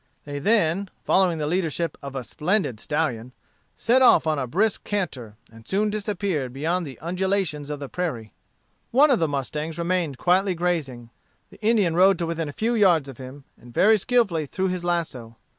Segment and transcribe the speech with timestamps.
[0.25, 3.33] They then, following the leadership of a splendid stallion,
[3.77, 8.33] set off on a brisk canter, and soon disappeared beyond the undulations of the prairie.
[8.89, 11.11] One of the mustangs remained quietly grazing.
[11.51, 14.83] The Indian rode to within a few yards of him, and very skilfully threw his
[14.83, 15.37] lasso.